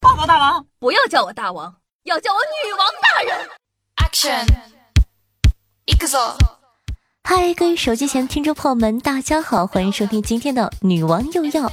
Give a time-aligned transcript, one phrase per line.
[0.00, 1.74] 报告大王，不要叫我大王，
[2.04, 3.48] 要叫我女王大人。
[3.96, 4.46] Action，
[5.86, 6.36] 一个走。
[7.24, 11.70] 嗨，各位手机前的听众朋友们，大家好，欢迎收听今天的女王又要。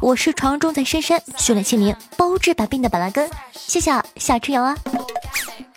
[0.00, 4.76] 我是传说中在深山训练千年、包治百病的板蓝根，谢谢夏春阳啊。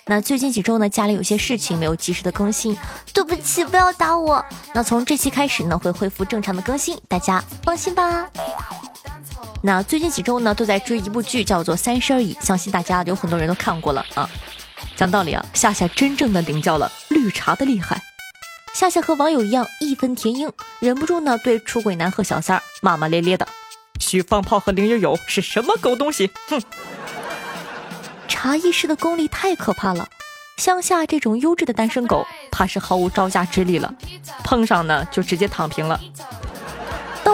[0.05, 2.75] 那最近几周呢，家里有些事情没有及时的更新，
[3.13, 4.43] 对不起，不要打我。
[4.73, 8.27] 那从这期开始呢，会恢复正常的更新，大家放心吧。
[9.63, 14.27] 那最近几周呢，都在追一部剧，叫做《三十而已》，相信大家有很多人都看过了啊。
[14.95, 18.01] 讲道理啊，夏夏真正的领教了绿茶的厉害。
[18.73, 23.47] 夏夏和网友一样义愤填膺，忍不住呢对出轨男和小三儿骂骂咧咧的
[24.01, 26.59] ：“许放炮和林有有是什么狗东西？”哼，
[28.27, 30.07] 茶艺师的功力太可怕了，
[30.57, 33.93] 像夏这种优质的单身狗，怕是毫无招架之力了，
[34.43, 35.99] 碰上呢就直接躺平了。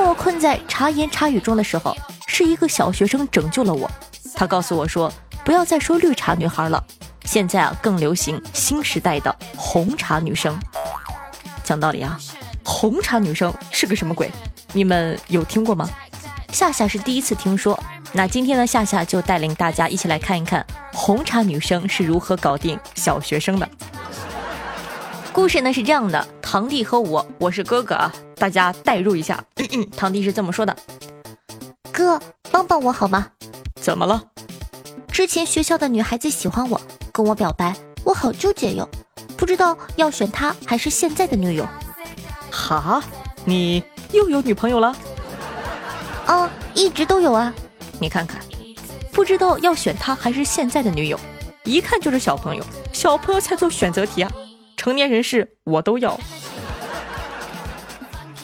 [0.07, 1.95] 我困在茶言茶语中的时候。
[2.29, 3.89] 是一个小学生拯救了我，
[4.35, 5.11] 他告诉我说
[5.43, 6.81] ：“不要再说绿茶女孩了，
[7.25, 10.55] 现在啊更流行新时代的红茶女生。”
[11.63, 12.19] 讲道理啊，
[12.63, 14.31] 红茶女生是个什么鬼？
[14.71, 15.89] 你们有听过吗？
[16.51, 17.79] 夏夏是第一次听说。
[18.13, 23.67] 那今天呢，夏夏就带领大家一起来看一看红茶女生是如何搞定小学生的。
[25.33, 29.43] 故事呢是这样的：堂弟和我，我是哥哥啊，大家代入一下。
[29.95, 30.75] 堂弟是这么说的。
[31.91, 32.21] 哥，
[32.51, 33.27] 帮帮我好吗？
[33.75, 34.23] 怎么了？
[35.11, 36.79] 之前学校的女孩子喜欢我，
[37.11, 38.87] 跟我表白，我好纠结哟，
[39.35, 41.67] 不知道要选她还是现在的女友。
[42.51, 43.03] 哈，
[43.45, 44.95] 你又有女朋友了？
[46.27, 47.51] 啊，一直都有啊。
[47.99, 48.39] 你看看，
[49.11, 51.19] 不知道要选她还是现在的女友，
[51.63, 52.63] 一看就是小朋友。
[52.93, 54.31] 小朋友才做选择题啊，
[54.75, 56.19] 成年人士我都要。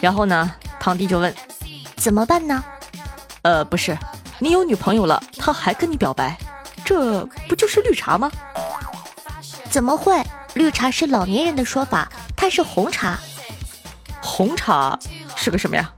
[0.03, 1.33] 然后呢，堂弟就问，
[1.95, 2.61] 怎么办呢？
[3.41, 3.97] 呃，不是，
[4.37, 6.37] 你有女朋友了，他还跟你表白，
[6.83, 8.29] 这不就是绿茶吗？
[9.69, 10.21] 怎么会？
[10.55, 13.17] 绿茶是老年人的说法，它是红茶。
[14.21, 14.99] 红茶
[15.37, 15.89] 是个什么呀？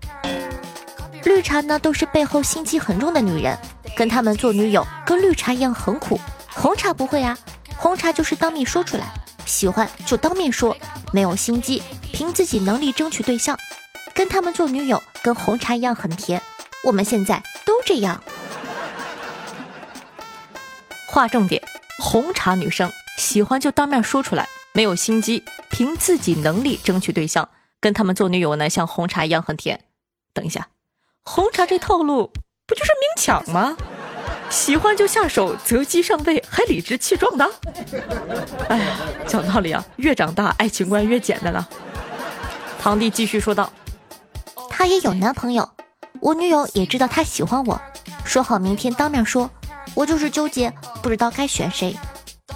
[1.23, 3.57] 绿茶呢，都是背后心机很重的女人，
[3.95, 6.22] 跟他们做女友，跟绿茶一样很苦。
[6.53, 7.35] 红茶不会啊，
[7.75, 9.11] 红茶就是当面说出来，
[9.47, 10.77] 喜欢就当面说，
[11.11, 11.81] 没有心机，
[12.13, 13.57] 凭自己能力争取对象，
[14.15, 16.41] 跟他们做女友，跟红茶一样很甜。
[16.85, 18.23] 我们现在都这样。
[21.05, 21.61] 划重点：
[21.99, 27.49] 红茶女生喜欢就当面说出来，没有心机，凭自己能力争取对象，
[27.81, 29.81] 跟他们做女友呢，像红茶一样很甜。
[30.33, 30.69] 等一下，
[31.23, 32.31] 红茶这套路
[32.65, 33.75] 不就是明抢吗？
[34.49, 37.51] 喜欢就下手，择机上位，还理直气壮的。
[38.69, 41.67] 哎呀，讲道理啊，越长大爱情观越简单了。
[42.79, 43.71] 堂弟继续说道
[44.77, 45.69] ：“他也有男朋友。”
[46.19, 47.79] 我女友也知道他喜欢我，
[48.25, 49.49] 说好明天当面说。
[49.93, 51.95] 我就是纠结，不知道该选谁。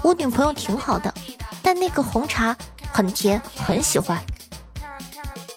[0.02, 1.14] 我女朋友挺好的，
[1.62, 2.54] 但那个红茶
[2.92, 4.20] 很甜，很喜欢。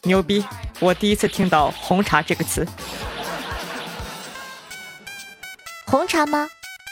[0.03, 0.45] 牛逼！
[0.79, 2.65] 我第一次听到“红茶”这个词。
[5.87, 6.47] 红茶吗？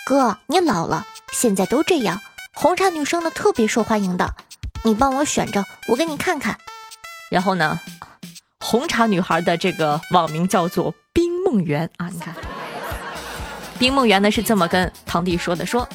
[0.06, 2.20] 哥，你老了，现在都这样。
[2.54, 4.36] 红茶女生呢，特别受欢迎的。
[4.84, 6.58] 你帮我选着，我给你看看。
[7.30, 7.80] 然后呢，
[8.72, 11.30] 红茶女孩的这个网名叫做冰。
[11.44, 12.34] 梦圆啊，你看，
[13.78, 15.86] 冰梦圆呢是这么跟堂弟说的：“说，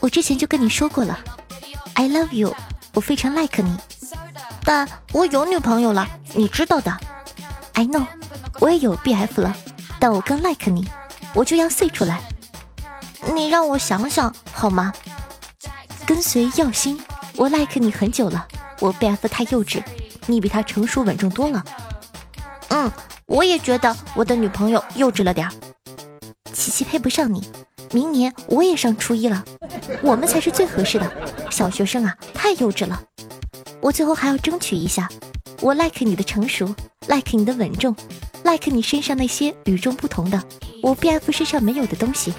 [0.00, 1.16] 我之前就跟你说过了
[1.94, 2.52] ，I love you，
[2.94, 3.76] 我非常 like 你，
[4.64, 6.98] 但我有女朋友了，你知道的。
[7.74, 8.04] I know，
[8.58, 9.54] 我也有 BF 了，
[10.00, 10.88] 但我更 like 你，
[11.32, 12.20] 我就要 say 出来。
[13.32, 14.92] 你让我想想好吗？
[16.04, 16.98] 跟随耀星，
[17.36, 18.48] 我 like 你很久了，
[18.80, 19.80] 我 BF 太幼稚，
[20.26, 21.64] 你比他成熟稳重多了。
[22.68, 22.90] 嗯。”
[23.26, 25.52] 我也觉得我的女朋友幼稚了点儿，
[26.52, 27.42] 琪琪配不上你。
[27.90, 29.42] 明年我也上初一了，
[30.02, 31.10] 我们才是最合适的。
[31.48, 33.00] 小学生啊，太幼稚了。
[33.80, 35.08] 我最后还要争取一下，
[35.62, 36.74] 我 like 你的成熟
[37.06, 37.96] ，like 你的稳重
[38.44, 40.42] ，like 你身上那些与众不同的，
[40.82, 42.34] 我 BF 身上没有的东西，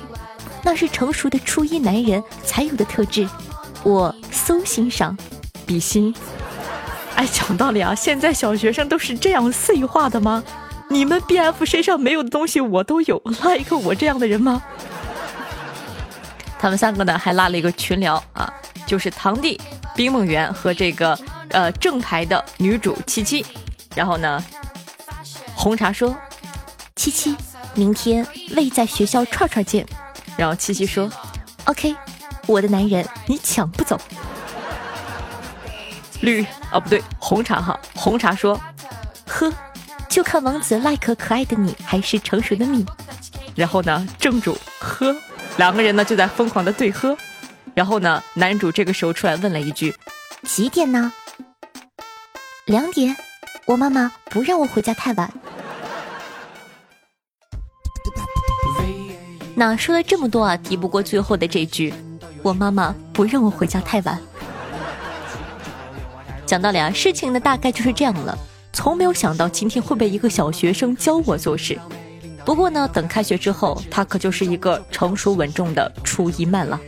[0.62, 3.28] 那是成熟的初一男人才有的特质。
[3.84, 5.18] 我 so 欣赏，
[5.66, 6.14] 比心。
[7.16, 10.44] 哎，讲道理啊，现在小学生都是这样碎化的吗？
[10.90, 14.62] 你们 B F 身上没有的东西我都有，拉一个我这样的人吗？
[16.60, 18.52] 他们三个呢还拉了一个群聊啊，
[18.86, 19.60] 就是堂弟
[19.96, 21.18] 冰梦圆和这个
[21.50, 23.46] 呃正牌的女主七七。
[23.96, 24.44] 然后呢，
[25.56, 26.16] 红茶说
[26.96, 27.36] ：“七七，
[27.76, 28.26] 明天
[28.56, 29.86] 未在学校串串见。”
[30.36, 31.08] 然后七七说
[31.66, 31.96] ：“OK，
[32.48, 34.00] 我的男人你抢不走。”
[36.24, 38.60] 绿哦不对，红茶哈，红茶说
[39.28, 39.54] ：“呵。”
[40.08, 42.86] 就看王子 like 可爱的你，还是成熟的你。
[43.56, 45.16] 然后呢，正主喝，
[45.58, 47.18] 两个人呢就在疯狂的对喝。
[47.74, 49.94] 然后呢，男主这个时候出来问了一句
[50.46, 51.12] ：“几点呢
[52.66, 53.16] ？”“两点。”
[53.66, 55.34] 我妈妈不让我回家太晚。
[59.56, 61.94] 那说了这么多啊，敌不过最后的这句
[62.44, 64.22] ：“我妈妈不让我回家太晚。”
[66.54, 68.38] 讲道理啊，事情呢大概就是这样了。
[68.72, 71.76] 从没有想到今天会被一个小学生教我做事。
[72.46, 76.80] 不过呢，等开学之后，他可就是一个成熟稳重的初一曼了。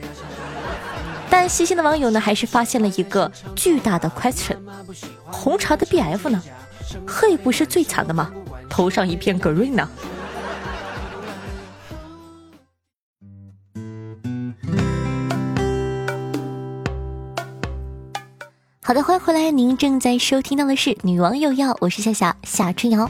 [1.32, 4.58] 但细心的网友呢，还是发现了一个巨大的 question：
[5.32, 6.40] 红茶的 BF 呢？
[7.08, 8.32] 黑不是最惨的吗？
[8.70, 9.90] 头上一片 green 呢？
[18.88, 23.10] 好的，欢迎回来，您正在收听到的是《女王有药》，我是夏夏夏春瑶。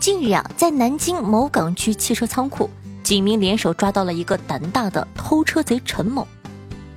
[0.00, 2.68] 近日啊，在南京某港区汽车仓库，
[3.00, 6.26] 警民联手抓到了一个胆大的偷车贼陈某。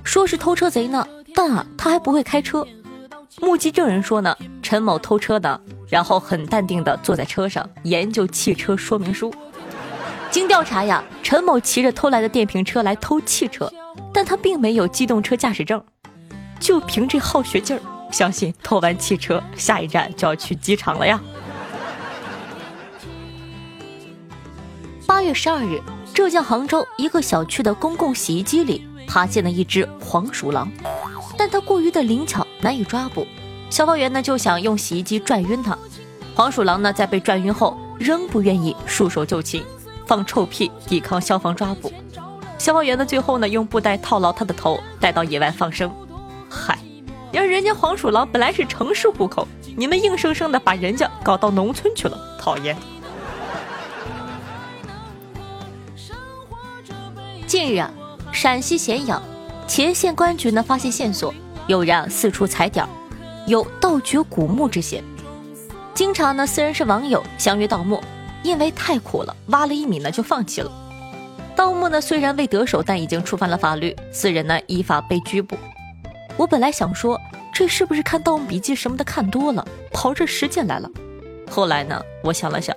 [0.02, 2.66] 说是偷车贼呢，但啊，他还不会开车。
[3.40, 9.32] 目击证人说呢，陈某偷车的，然后很淡定地坐在车上研究汽车说明书。
[10.32, 13.72] 经调查呀，陈某骑着偷来的电瓶车来偷汽车，
[14.12, 15.80] 但他并没有机动车驾驶证。
[16.60, 21.20] 就凭这好学劲儿，相信偷完汽车，下一站就要去机场了呀。
[25.06, 25.80] 八月十二日，
[26.12, 30.70] 浙江杭州一个小区的公共洗衣机里发现了一只黄鼠狼，
[31.36, 33.26] 但它过于的灵巧，难以抓捕。
[33.70, 35.76] 消防员呢就想用洗衣机转晕它，
[36.34, 39.64] 黄鼠狼呢在被转晕后仍不愿意束手就擒，
[40.06, 41.92] 放臭屁抵抗消防抓捕。
[42.58, 45.90] 消防员呢最后呢用布袋套牢它的头，带到野外放生。
[46.48, 46.78] 嗨，
[47.32, 49.46] 要人家黄鼠狼本来是城市户口，
[49.76, 52.76] 你们硬生生的把人家搞到农村去了，讨厌！
[57.46, 57.90] 近日啊，
[58.32, 59.22] 陕西咸阳
[59.66, 61.32] 乾县公安局呢发现线索，
[61.66, 62.86] 有人四处踩点，
[63.46, 65.02] 有盗掘古墓之嫌。
[65.94, 68.02] 经常呢，四人是网友相约盗墓，
[68.42, 70.70] 因为太苦了，挖了一米呢就放弃了。
[71.56, 75.56] 盗墓呢虽然未得手，但已经触犯了法律，四人呢依法被拘捕。
[76.38, 77.20] 我本来想说，
[77.52, 80.88] 这是不是看《盗墓笔记》什么的看多了，跑这实践来了？
[81.50, 82.76] 后来呢，我想了想，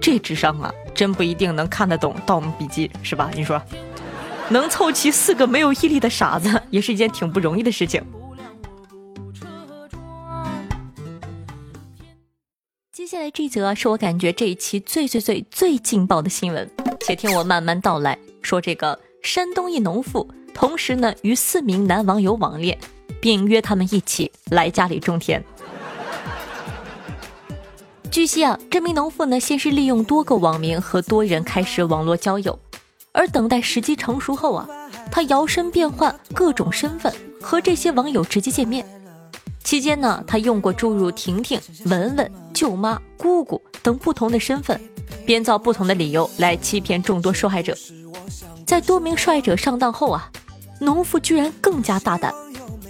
[0.00, 3.32] 这智商啊，真不一定能看得懂《盗墓笔记》，是吧？
[3.34, 3.60] 你说，
[4.48, 8.00] 能凑齐四个没有毅力的傻子，也是一件挺不容易的事情。
[12.92, 16.70] 接下来这则是我感觉这一期最最最最劲爆的新闻，
[17.00, 18.16] 且听我慢慢道来。
[18.40, 20.30] 说这个山东一农妇。
[20.54, 22.78] 同时呢，与四名男网友网恋，
[23.20, 25.44] 并约他们一起来家里种田。
[28.10, 32.56] 据悉啊，这名农妇呢，先是利用多个网名和多人开始网络交友，
[33.10, 34.68] 而等待时机成熟后啊，
[35.10, 37.12] 她摇身变换各种身份
[37.42, 38.86] 和这些网友直接见面。
[39.64, 44.80] 期间呢，她用过诸如婷婷、文文、舅妈、姑姑等不同的身份，
[45.26, 47.76] 编造不同的理由来欺骗众多受害者。
[48.64, 50.30] 在多名受害者上当后啊。
[50.80, 52.34] 农妇居然更加大胆，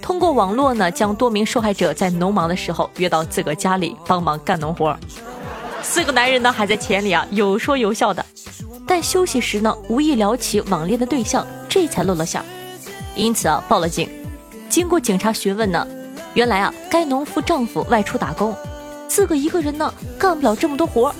[0.01, 4.97] 通过网络呢，将多名受害者在农忙的时候约到自个家里帮忙干农活。
[5.81, 8.25] 四个男人呢还在田里啊有说有笑的，
[8.87, 12.43] 但休息时呢无意聊起网恋的对象，这才露了馅。
[13.15, 14.09] 因此啊报了警。
[14.67, 15.87] 经过警察询问呢，
[16.33, 18.53] 原来啊该农妇丈夫外出打工，
[19.07, 21.13] 自个一个人呢干不了这么多活，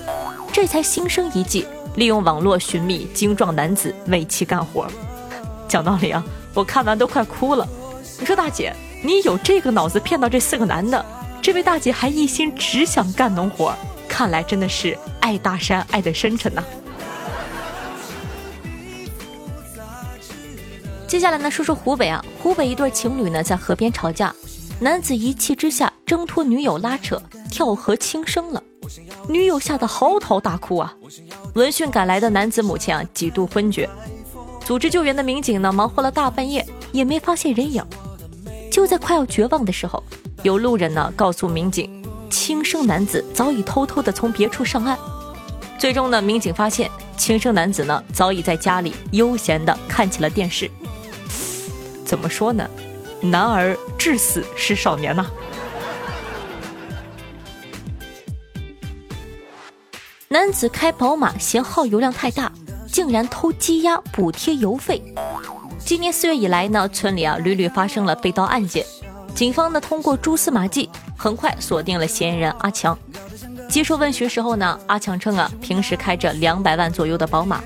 [0.52, 4.86] 这才心生一计，利用网络寻觅精壮男子为其干活。
[5.68, 6.22] 讲道理啊。
[6.56, 7.68] 我看完都快哭了。
[8.18, 11.04] 你说大姐，你有这个脑子骗到这四个男的？
[11.42, 13.74] 这位大姐还一心只想干农活，
[14.08, 16.64] 看来真的是爱大山爱得深沉呐。
[21.06, 24.34] 接下来呢，说说湖北啊，湖北一对情侣呢在河边吵架，
[24.80, 27.20] 男子一气之下挣脱女友拉扯，
[27.50, 28.62] 跳河轻生了，
[29.28, 30.94] 女友吓得嚎啕大哭啊。
[31.54, 33.88] 闻讯赶来的男子母亲啊几度昏厥。
[34.66, 37.80] 组织救援的民警呢，忙活了大半夜也没发现人影。
[38.68, 40.02] 就在快要绝望的时候，
[40.42, 44.98] 有路人呢告诉民警，轻生男子早已偷偷的从别处上岸。
[45.78, 50.68] 最终呢，民警发现轻生男子呢早已在家里悠闲的看起了电视。
[52.04, 52.68] 怎么说呢？
[53.20, 55.24] 男儿至死是少年呐。
[60.26, 62.50] 男子开宝马嫌耗油量太大。
[62.86, 65.02] 竟然偷鸡鸭补贴油费。
[65.78, 68.84] 今年四月以来呢，村里啊屡屡发生了被盗案件。
[69.34, 72.98] 警方呢通过蛛丝马迹，很快锁定了嫌疑人阿强。
[73.68, 77.62] 接受问询时候呢，阿强称啊，平时开着两百万左右的宝马。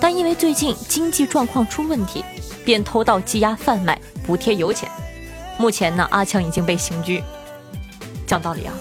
[0.00, 2.24] 但因为最近经济状况出问题，
[2.64, 4.88] 便偷盗鸡鸭贩卖补贴油钱。
[5.58, 7.22] 目前呢，阿强已经被刑拘。
[8.26, 8.72] 讲道理啊，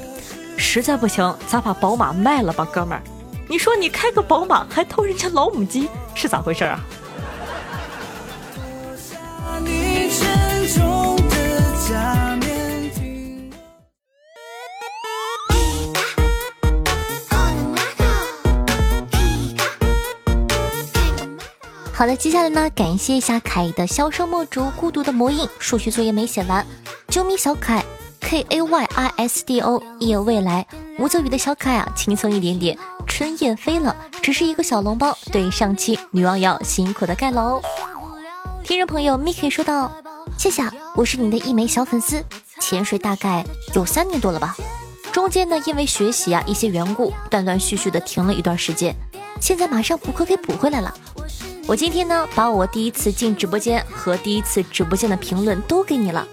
[0.58, 3.04] 实在不行，咱把宝马卖了吧，哥们儿。
[3.51, 6.79] 你说你开个宝马还偷人家老母鸡，是咋回事啊？
[21.91, 26.65] 好的，接下来呢，感谢一下凯的销声墨竹，孤独的魔印，数学作业没写完，
[27.10, 27.84] 啾咪小可爱
[28.32, 30.66] ，K A Y I S D O，夜未来，
[30.98, 37.62] 吴泽宇的小可爱啊，轻松一点点，春燕飞了，只是一个小笼包，对上期女王要辛苦的盖楼。
[38.64, 39.92] 听众朋友 Miki 说道
[40.40, 40.64] ：“谢谢，
[40.96, 42.24] 我是你的一枚小粉丝，
[42.62, 43.46] 潜水大概
[43.76, 44.56] 有三年多了吧，
[45.12, 48.96] 中间呢因为学习啊一些缘故，断断续续的停了一段时间，
[49.42, 50.96] 现在马上补课给补回来了。”
[51.68, 56.26] 我今天呢，把我第一次进直播间和第一次直播间的评论都给你了。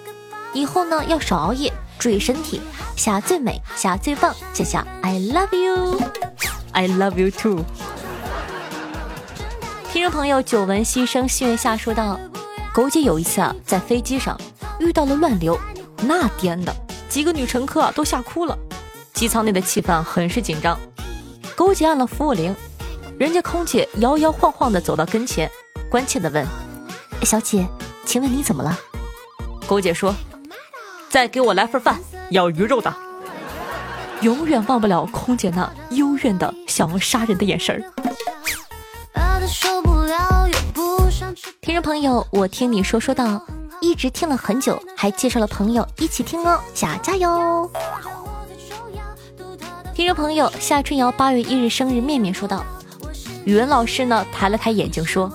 [0.54, 2.60] 以后呢，要少熬夜，注意身体。
[2.96, 7.64] 下最美，下最棒，下下 I love you，I love you too。
[9.92, 12.18] 听众朋友，久闻溪声细月下说道
[12.72, 14.38] ：“狗姐有一次啊，在飞机上
[14.78, 15.58] 遇到了乱流，
[16.02, 16.74] 那颠的
[17.08, 18.56] 几个女乘客都吓哭了，
[19.14, 20.78] 机舱内的气氛很是紧张。
[21.56, 22.54] 狗姐按了服务铃。”
[23.18, 25.50] 人家空姐摇摇晃晃的走到跟前，
[25.90, 26.46] 关切的问
[27.26, 27.66] ：“小姐，
[28.06, 28.78] 请问你怎么了？”
[29.66, 30.14] 狗姐说
[31.08, 31.98] ：“再给我来份饭，
[32.30, 32.94] 要鱼肉的。”
[34.22, 37.80] 永远忘不了空姐那幽怨的想要杀人的眼神儿。
[41.60, 43.40] 听众朋友，我听你说说道，
[43.80, 47.70] 一直听了很久，还介绍了朋友一起听哦，加加油！
[49.94, 52.64] 听众朋友，夏春瑶八月一日生日，面面说道。
[53.44, 55.32] 语文老师呢，抬了抬眼睛说：“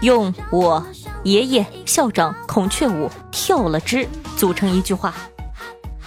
[0.00, 0.84] 用我
[1.24, 4.08] 爷爷校长孔雀舞跳了支
[4.40, 5.12] 组成一句话。”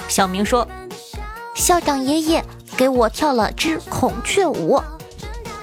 [0.10, 0.68] 小明说
[1.54, 2.44] ：“校长爷爷
[2.76, 4.82] 给我跳了支孔雀舞。”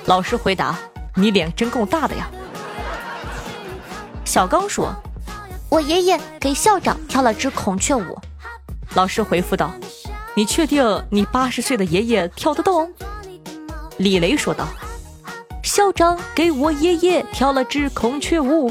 [0.06, 0.78] 老师回答
[1.16, 2.30] ：“你脸真够大的呀。”
[4.24, 4.94] 小刚说
[5.68, 8.16] ：“我爷爷给校长跳了支孔雀舞。”
[8.94, 9.72] 老师回复道
[10.36, 12.88] ：“你确定你八十岁的爷爷跳得动？”
[13.98, 14.68] 李雷说道。
[15.62, 18.70] 校长给我爷爷跳了支孔雀舞，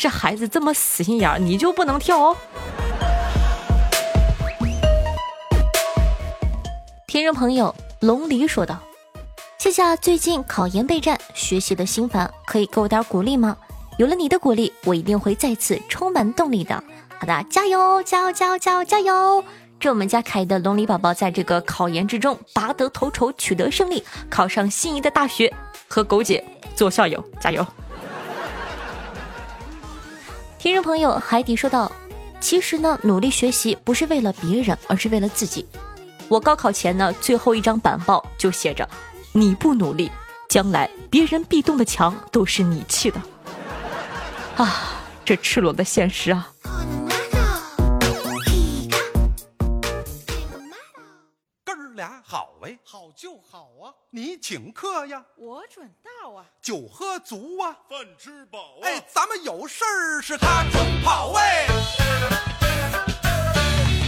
[0.00, 2.36] 这孩子这么死心眼儿，你就不能跳哦？
[7.06, 8.78] 听众朋友龙离说道
[9.60, 13.54] ：“谢谢最近考研备战，学习的心烦，可以给我点鼓励吗？
[13.98, 16.82] 有了你的鼓励，我一定会再次充满动力的。
[17.18, 19.44] 好的，加油，加油，加油，加油，加油！”
[19.78, 25.54] 祝我们家凯的龙里宝宝在这个考研之中拔得头筹，取得胜利，考上心仪的大学，
[25.88, 26.42] 和狗姐
[26.74, 27.66] 做校友，加油！
[30.60, 31.90] 听众朋友海底说道
[32.38, 35.66] ：“其实呢，努力学习不是为了别人，而是为了自己。
[36.28, 38.86] 我高考前呢，最后一张板报就写着：
[39.32, 40.12] 你不努力，
[40.50, 43.18] 将来别人壁咚的墙都是你砌的。
[44.56, 46.50] 啊，这赤裸的现实啊！”
[52.24, 53.92] 好哎，好就好啊！
[54.10, 56.46] 你请客呀，我准到啊！
[56.62, 58.84] 酒喝足啊，饭吃饱啊！
[58.84, 61.66] 哎，咱们有事儿是他准跑哎，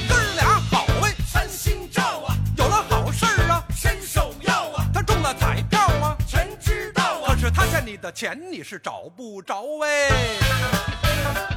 [0.09, 2.35] 哥俩好哎，三星照啊！
[2.57, 4.85] 有了好事儿啊，伸手要啊！
[4.95, 7.35] 他中了彩票啊，全知道啊！
[7.35, 11.52] 可是他欠你的钱你是找不着哎。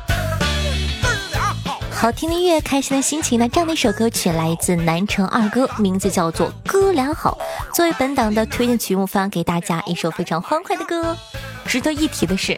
[2.06, 3.50] 好听的音乐，开心的心情呢？
[3.50, 7.36] 这样的一首歌曲来自南城二哥，名字叫做《哥俩好》，
[7.76, 11.18] 作为本档的推荐曲目，发给大家一首非常欢快的歌。
[11.66, 12.56] 值得一提的是，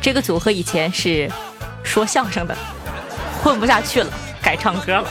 [0.00, 1.30] 这个组合以前是
[1.82, 2.56] 说相声的，
[3.42, 5.08] 混不下去了，改唱歌了。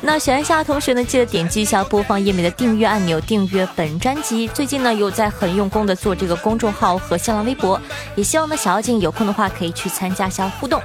[0.00, 4.46] 那喜欢夏同学呢，记得点击一下播放页面的订阅按钮，订阅本专辑。
[4.46, 7.80] 最近呢，有在很用功的做这个公众号和新浪微博，
[8.14, 10.80] 也希望呢，小妖精有空的话可以去参加一下互动。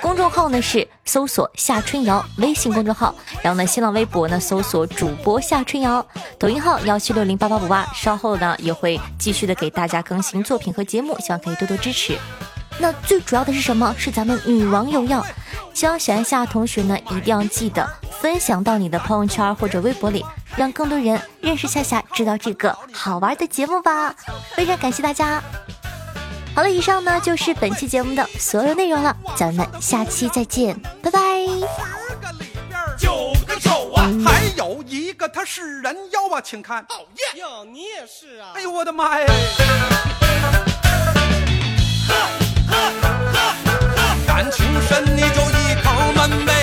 [0.00, 6.04] 公众号呢是搜索夏春瑶，微信公众号，然后呢，新浪微博呢搜索主播夏春瑶，
[6.38, 12.16] 抖音号幺七六零八八五八，稍后呢也会继续的给大家更新作品和节目，希望可以多多支持。
[12.78, 13.94] 那最主要的是什么？
[13.98, 15.24] 是咱们女王有要，
[15.74, 20.24] 希望喜欢夏同学呢，一定要记得分享到你的朋友圈或者微博里，
[20.56, 24.14] 让更多人认识夏夏，知道这个好玩的节目吧。
[24.54, 25.42] 非常感谢大家。
[26.54, 31.20] 好了，以上呢就是本期节目的所有内容了，咱们下期再见，拜拜。
[32.98, 36.82] 九个丑啊，还有一个他是人妖啊，请看。
[36.82, 38.50] 哦耶，哟，你也是啊。
[38.54, 39.26] 哎呦我的妈呀。
[44.26, 46.59] 感情深，你就一口闷呗。